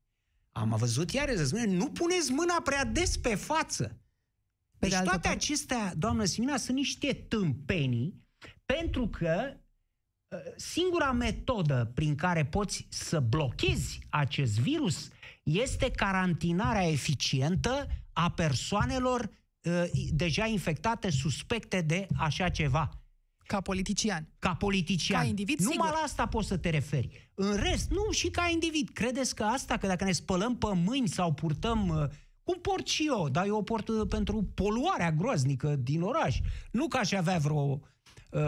[0.52, 3.84] Am văzut iar, spune, nu puneți mâna prea des pe față.
[4.78, 5.28] Pe deci de toate parte...
[5.28, 8.23] acestea, doamnă Simina, sunt niște tâmpenii
[8.64, 9.56] pentru că
[10.32, 15.08] ă, singura metodă prin care poți să blochezi acest virus
[15.42, 19.30] este carantinarea eficientă a persoanelor
[19.62, 22.88] uh, deja infectate, suspecte de așa ceva.
[23.46, 24.28] Ca politician.
[24.38, 25.20] Ca politician.
[25.20, 25.90] Ca individ, Numai sigur.
[25.90, 27.30] la asta poți să te referi.
[27.34, 28.88] În rest, nu și ca individ.
[28.92, 32.04] Credeți că asta, că dacă ne spălăm pe mâini sau purtăm uh,
[32.42, 36.38] cum port și eu, dar eu o port pentru poluarea groaznică din oraș.
[36.70, 37.80] Nu că aș avea vreo Uh,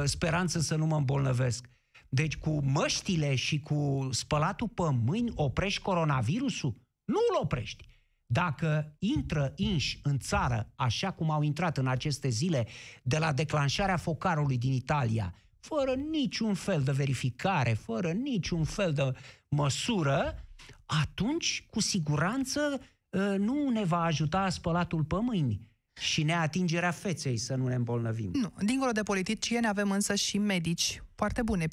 [0.05, 1.69] speranță să nu mă îmbolnăvesc.
[2.09, 6.75] Deci cu măștile și cu spălatul pe mâini oprești coronavirusul?
[7.05, 7.85] Nu îl oprești.
[8.27, 12.67] Dacă intră inși în țară, așa cum au intrat în aceste zile,
[13.03, 19.13] de la declanșarea focarului din Italia, fără niciun fel de verificare, fără niciun fel de
[19.49, 20.45] măsură,
[20.87, 25.61] atunci, cu siguranță, uh, nu ne va ajuta spălatul pe mâini
[26.01, 28.31] și neatingerea feței să nu ne îmbolnăvim.
[28.33, 28.53] Nu.
[28.59, 31.65] Dincolo de politicieni avem însă și medici foarte buni,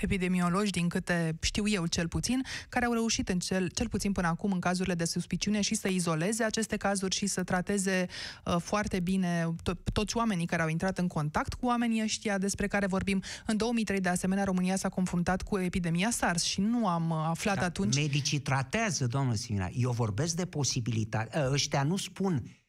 [0.00, 4.26] epidemiologi, din câte știu eu cel puțin, care au reușit în cel, cel puțin până
[4.26, 8.06] acum în cazurile de suspiciune și să izoleze aceste cazuri și să trateze
[8.44, 12.66] uh, foarte bine to- toți oamenii care au intrat în contact cu oamenii ăștia despre
[12.66, 13.22] care vorbim.
[13.46, 17.58] În 2003, de asemenea, România s-a confruntat cu epidemia SARS și nu am uh, aflat
[17.58, 17.94] da, atunci...
[17.96, 19.68] Medicii tratează, domnul Simina.
[19.72, 21.48] Eu vorbesc de posibilitate.
[21.52, 22.61] Ăștia nu spun Uh,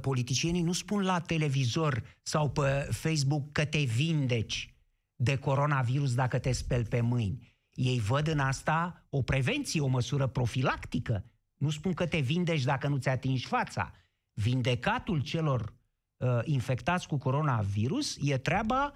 [0.00, 4.74] politicienii nu spun la televizor sau pe Facebook că te vindeci
[5.16, 7.54] de coronavirus dacă te speli pe mâini.
[7.74, 11.24] Ei văd în asta o prevenție, o măsură profilactică.
[11.56, 13.92] Nu spun că te vindeci dacă nu ți atingi fața.
[14.32, 15.74] Vindecatul celor
[16.16, 18.92] uh, infectați cu coronavirus e treaba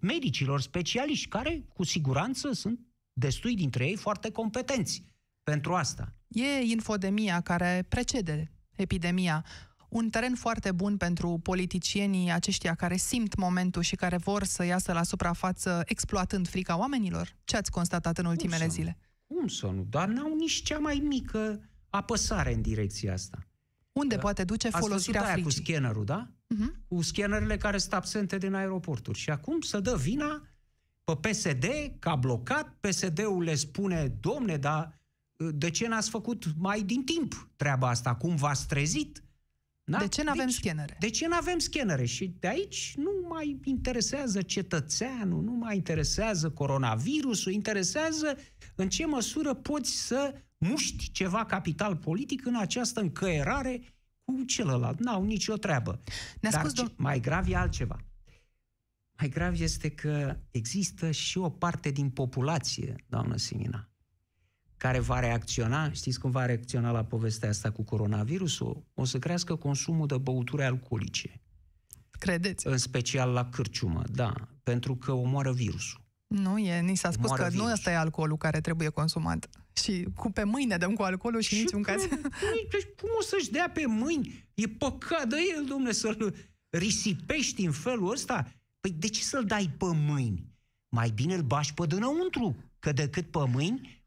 [0.00, 2.80] medicilor specialiști, care cu siguranță sunt
[3.12, 5.04] destui dintre ei foarte competenți
[5.42, 6.14] pentru asta.
[6.28, 9.44] E infodemia care precede epidemia
[9.90, 14.92] un teren foarte bun pentru politicienii aceștia care simt momentul și care vor să iasă
[14.92, 17.36] la suprafață exploatând frica oamenilor?
[17.44, 18.98] Ce ați constatat în ultimele Cum zile?
[19.26, 19.86] Cum să nu?
[19.90, 23.38] Dar n-au nici cea mai mică apăsare în direcția asta.
[23.92, 25.72] Unde poate duce Ați folosirea văzut aia cu fricii?
[25.72, 26.28] scannerul, da?
[26.46, 26.82] Mhm.
[26.88, 29.18] Cu scannerele care sunt absente din aeroporturi.
[29.18, 30.42] Și acum să dă vina
[31.04, 31.64] pe PSD
[31.98, 34.98] că a blocat, PSD-ul le spune, domne, dar
[35.36, 38.14] de ce n-ați făcut mai din timp treaba asta?
[38.14, 39.22] Cum v-ați trezit?
[39.90, 39.98] Da?
[39.98, 40.96] De ce n-avem Deci, scanere?
[41.00, 42.04] De ce nu avem scanere?
[42.04, 48.36] Și de aici nu mai interesează cetățeanul, nu mai interesează coronavirusul, interesează
[48.74, 53.82] în ce măsură poți să muști ceva capital politic în această încăierare
[54.24, 54.98] cu celălalt.
[55.00, 56.00] N-au nicio treabă.
[56.40, 57.96] Ne-a Dar spus ce, dom- mai grav e altceva.
[59.18, 63.89] Mai grav este că există și o parte din populație, doamnă Simina,
[64.80, 68.84] care va reacționa, știți cum va reacționa la povestea asta cu coronavirusul?
[68.94, 71.40] O să crească consumul de băuturi alcoolice,
[72.10, 72.66] Credeți?
[72.66, 76.00] în special la cârciumă, da, pentru că omoară virusul.
[76.26, 77.72] Nu e, ni s-a spus Moară că nu virus.
[77.72, 79.48] ăsta e alcoolul care trebuie consumat.
[79.72, 82.02] Și cu pe mâine dăm cu alcoolul și, în niciun caz.
[82.02, 84.48] că- Păi, deci cum o să-și dea pe mâini?
[84.54, 86.34] E păcat de el, domne, să-l
[86.68, 88.52] risipești în felul ăsta?
[88.80, 90.48] Păi de ce să-l dai pe mâini?
[90.88, 93.99] Mai bine îl bași pe dinăuntru, că decât pe mâini, u-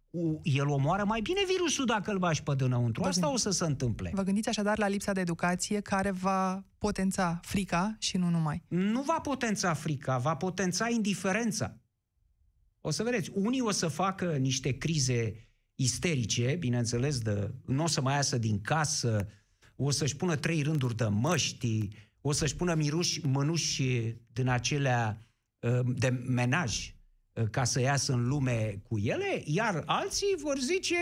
[0.43, 3.03] el omoară mai bine virusul dacă îl bași pe dinăuntru.
[3.03, 4.11] Asta o să se întâmple.
[4.13, 8.63] Vă gândiți așadar la lipsa de educație care va potența frica și nu numai.
[8.67, 11.77] nu va potența frica, va potența indiferența.
[12.81, 18.01] O să vedeți, unii o să facă niște crize isterice, bineînțeles, de, nu o să
[18.01, 19.27] mai iasă din casă,
[19.75, 21.87] o să-și pună trei rânduri de măști,
[22.21, 25.27] o să-și pună miruși, mânuși din acelea
[25.59, 26.92] uh, de menaj uh,
[27.51, 30.95] ca să iasă în lume cu ele, iar alții vor zice,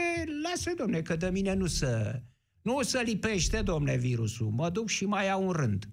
[0.43, 2.21] lasă, domne, că de mine nu să,
[2.61, 5.85] nu se lipește, domne, virusul, mă duc și mai iau un rând.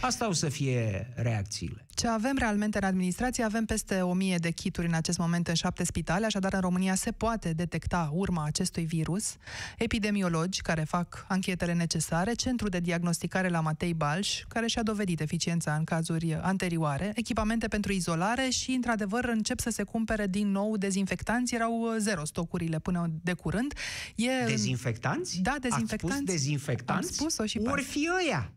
[0.00, 1.86] Asta o să fie reacțiile.
[1.94, 5.84] Ce avem realmente în administrație, avem peste 1000 de kituri în acest moment în șapte
[5.84, 9.34] spitale, așadar în România se poate detecta urma acestui virus,
[9.78, 15.74] epidemiologi care fac anchetele necesare, centru de diagnosticare la Matei Balș, care și-a dovedit eficiența
[15.74, 21.54] în cazuri anterioare, echipamente pentru izolare și, într-adevăr, încep să se cumpere din nou dezinfectanți,
[21.54, 23.74] erau uh, zero stocurile până de curând.
[24.14, 25.40] E în- Dezinfectanți?
[25.40, 26.16] Da, Ați dezinfectanți.
[26.16, 27.08] spus dezinfectanți?
[27.08, 28.50] Am spus-o și pe Ori fi ăia.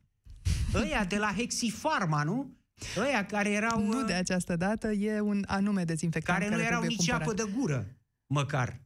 [0.74, 2.58] Ăia de la Hexifarma, nu?
[2.98, 3.86] Ăia care erau...
[3.86, 7.22] Nu uh, de această dată, e un anume dezinfectant care nu erau trebuie nici cumpărat.
[7.22, 7.96] apă de gură,
[8.34, 8.82] măcar.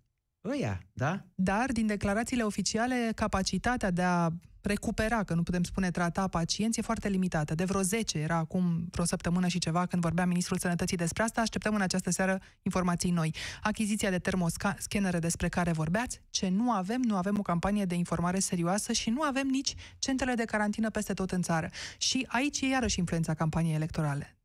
[0.45, 1.25] Ăia, da?
[1.35, 4.29] Dar, din declarațiile oficiale, capacitatea de a
[4.63, 7.55] recupera, că nu putem spune trata pacienți, e foarte limitată.
[7.55, 11.41] De vreo 10 era acum vreo săptămână și ceva când vorbea Ministrul Sănătății despre asta.
[11.41, 13.35] Așteptăm în această seară informații noi.
[13.61, 18.39] Achiziția de termoscanere despre care vorbeați, ce nu avem, nu avem o campanie de informare
[18.39, 21.69] serioasă și nu avem nici centrele de carantină peste tot în țară.
[21.97, 24.37] Și aici e iarăși influența campaniei electorale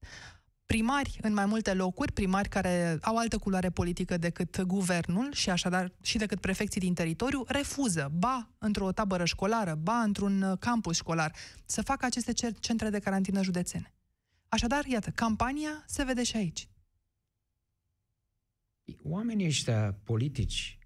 [0.69, 5.93] primari în mai multe locuri, primari care au altă culoare politică decât guvernul și așadar
[6.03, 11.35] și decât prefecții din teritoriu, refuză, ba într-o tabără școlară, ba într-un uh, campus școlar,
[11.65, 13.95] să facă aceste cer- centre de carantină județene.
[14.49, 16.69] Așadar, iată, campania se vede și aici.
[19.03, 20.79] Oamenii ăștia politici,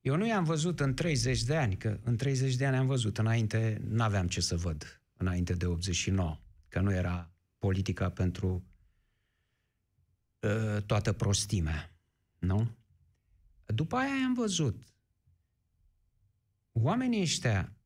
[0.00, 3.18] eu nu i-am văzut în 30 de ani, că în 30 de ani am văzut,
[3.18, 6.38] înainte n-aveam ce să văd, înainte de 89,
[6.68, 8.74] că nu era politica pentru uh,
[10.86, 11.96] toată prostimea,
[12.38, 12.76] nu?
[13.66, 14.82] După aia am văzut.
[16.72, 17.76] Oamenii ăștia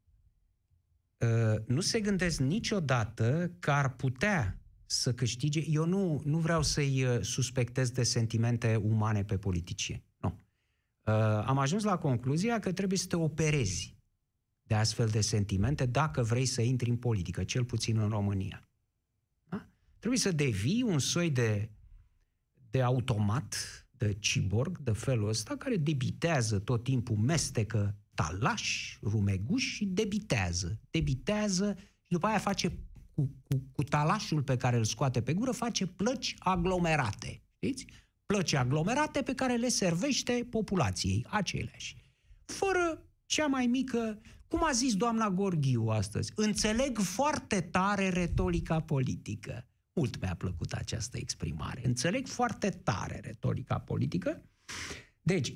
[1.18, 5.60] uh, nu se gândesc niciodată că ar putea să câștige.
[5.60, 10.04] Eu nu, nu vreau să-i uh, suspectez de sentimente umane pe politicieni.
[10.16, 10.38] Nu.
[11.04, 13.96] Uh, am ajuns la concluzia că trebuie să te operezi
[14.62, 18.68] de astfel de sentimente dacă vrei să intri în politică, cel puțin în România.
[19.44, 19.68] Da?
[19.98, 21.70] Trebuie să devii un soi de,
[22.70, 23.56] de automat,
[23.96, 30.80] de ciborg, de felul ăsta, care debitează tot timpul, mestecă talaș, rumeguș și debitează.
[30.90, 32.68] Debitează și după aia face
[33.14, 37.42] cu, cu, cu talașul pe care îl scoate pe gură, face plăci aglomerate.
[37.56, 37.86] Știți?
[38.26, 41.96] Plăci aglomerate pe care le servește populației, aceleași.
[42.44, 49.69] Fără cea mai mică, cum a zis doamna Gorghiu astăzi, înțeleg foarte tare retorica politică.
[49.92, 51.86] Mult mi-a plăcut această exprimare.
[51.86, 54.42] Înțeleg foarte tare retorica politică.
[55.22, 55.52] Deci,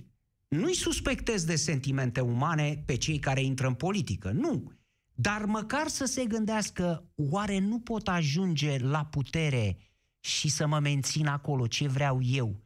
[0.49, 4.73] nu-i suspectez de sentimente umane pe cei care intră în politică, nu.
[5.15, 9.77] Dar măcar să se gândească, oare nu pot ajunge la putere
[10.21, 12.65] și să mă mențin acolo ce vreau eu,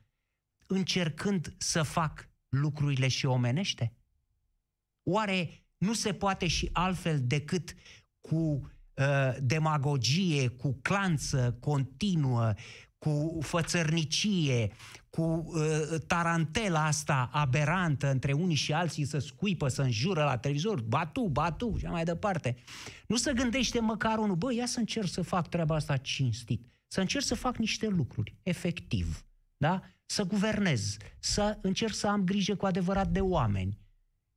[0.66, 3.92] încercând să fac lucrurile și omenește?
[5.02, 7.74] Oare nu se poate și altfel decât
[8.20, 12.52] cu uh, demagogie, cu clanță continuă,
[12.98, 14.72] cu fățărnicie,
[15.10, 20.80] cu uh, tarantela asta aberantă între unii și alții să scuipă, să înjură la televizor,
[20.80, 22.56] batu, batu și mai departe.
[23.06, 27.00] Nu se gândește măcar unul, bă, ia să încerc să fac treaba asta cinstit, să
[27.00, 29.26] încerc să fac niște lucruri, efectiv,
[29.56, 29.82] da?
[30.06, 33.78] Să guvernez, să încerc să am grijă cu adevărat de oameni.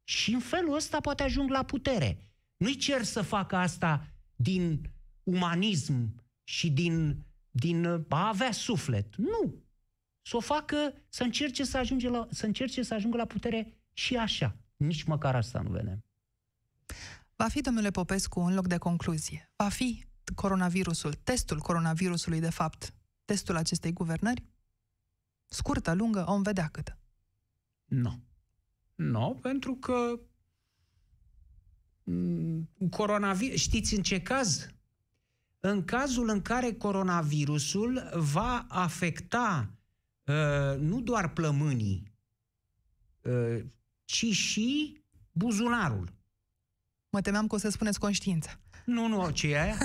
[0.03, 2.31] Și în felul ăsta poate ajung la putere.
[2.57, 4.10] Nu-i cer să facă asta
[4.41, 4.91] din
[5.23, 9.15] umanism și din, din a avea suflet.
[9.15, 9.61] Nu
[10.21, 14.15] să o facă, să încerce să, ajunge la, să încerce să ajungă la putere și
[14.17, 14.55] așa.
[14.75, 16.05] Nici măcar asta nu vedem.
[17.35, 22.93] Va fi, domnule Popescu, în loc de concluzie, va fi coronavirusul, testul coronavirusului, de fapt,
[23.25, 24.45] testul acestei guvernări?
[25.45, 26.97] Scurtă, lungă, om vedea câtă.
[27.85, 28.19] Nu.
[28.95, 30.30] Nu, pentru că mm,
[32.89, 34.67] coronavirus, știți în ce caz?
[35.59, 39.81] În cazul în care coronavirusul va afecta
[40.31, 42.11] Uh, nu doar plămânii,
[43.21, 43.63] uh,
[44.05, 46.13] ci și buzunarul.
[47.09, 48.59] Mă temeam că o să spuneți conștiința.
[48.85, 49.77] Nu, nu, ce e aia?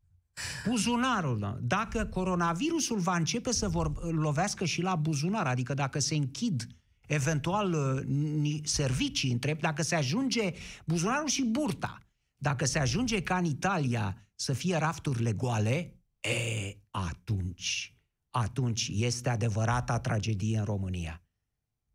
[0.68, 1.38] Buzunarul.
[1.38, 1.58] Da.
[1.60, 6.66] Dacă coronavirusul va începe să vor lovească și la buzunar, adică dacă se închid
[7.06, 10.52] eventual uh, servicii, întreb, dacă se ajunge
[10.84, 11.98] buzunarul și burta,
[12.36, 17.94] dacă se ajunge ca în Italia să fie rafturile goale, e, atunci
[18.34, 21.22] atunci este adevărata tragedie în România.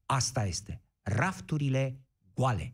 [0.05, 0.81] Asta este.
[1.01, 1.99] Rafturile
[2.33, 2.73] goale.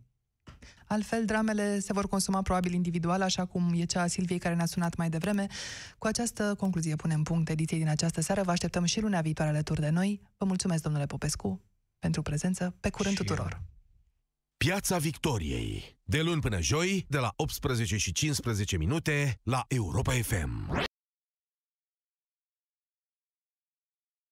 [0.87, 4.65] Altfel, dramele se vor consuma probabil individual, așa cum e cea a Silviei care ne-a
[4.65, 5.47] sunat mai devreme.
[5.97, 8.43] Cu această concluzie punem punct ediției din această seară.
[8.43, 10.21] Vă așteptăm și lunea viitoare alături de noi.
[10.37, 11.61] Vă mulțumesc, domnule Popescu,
[12.05, 12.75] pentru prezență.
[12.79, 13.61] Pe curând și tuturor!
[14.57, 15.97] Piața Victoriei.
[16.03, 20.85] De luni până joi, de la 18 și 15 minute, la Europa FM.